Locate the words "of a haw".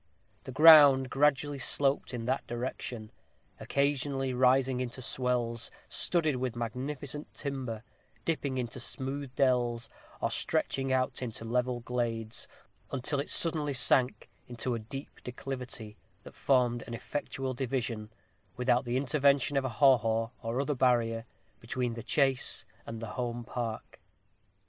19.55-19.97